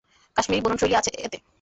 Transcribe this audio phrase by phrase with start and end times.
[0.35, 1.37] কাশ্মীরী বুননশৈলি আছে এতে।